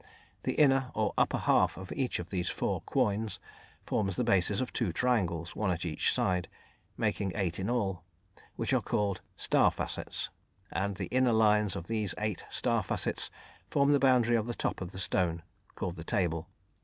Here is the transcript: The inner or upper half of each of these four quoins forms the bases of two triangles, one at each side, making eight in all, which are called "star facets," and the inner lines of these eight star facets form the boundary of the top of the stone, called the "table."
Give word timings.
The 0.41 0.53
inner 0.53 0.89
or 0.95 1.13
upper 1.15 1.37
half 1.37 1.77
of 1.77 1.91
each 1.91 2.17
of 2.17 2.31
these 2.31 2.49
four 2.49 2.81
quoins 2.81 3.37
forms 3.85 4.15
the 4.15 4.23
bases 4.23 4.59
of 4.59 4.73
two 4.73 4.91
triangles, 4.91 5.55
one 5.55 5.69
at 5.69 5.85
each 5.85 6.11
side, 6.11 6.47
making 6.97 7.33
eight 7.35 7.59
in 7.59 7.69
all, 7.69 8.03
which 8.55 8.73
are 8.73 8.81
called 8.81 9.21
"star 9.35 9.69
facets," 9.69 10.31
and 10.71 10.95
the 10.95 11.05
inner 11.13 11.33
lines 11.33 11.75
of 11.75 11.85
these 11.85 12.15
eight 12.17 12.43
star 12.49 12.81
facets 12.81 13.29
form 13.69 13.89
the 13.89 13.99
boundary 13.99 14.35
of 14.37 14.47
the 14.47 14.55
top 14.55 14.81
of 14.81 14.91
the 14.91 14.97
stone, 14.97 15.43
called 15.75 15.97
the 15.97 16.03
"table." 16.03 16.49